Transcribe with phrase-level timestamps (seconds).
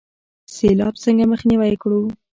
[0.55, 2.01] سیلاب څنګه مخنیوی کړو؟